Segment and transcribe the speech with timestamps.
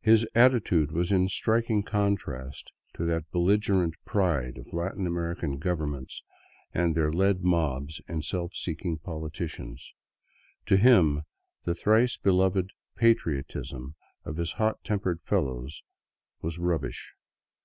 [0.00, 6.24] His attitude was in striking contrast to that belligerent *' pride" of Latin American governments
[6.74, 9.94] and their led mobs and self seeking politicians.
[10.64, 11.22] To him
[11.62, 13.94] the thrice beloved" patriotism"
[14.24, 15.84] of his hot tempered fellows
[16.42, 17.12] was rub bish.